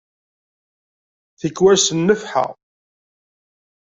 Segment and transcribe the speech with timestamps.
[1.39, 2.45] Tikwal s nnefḥa!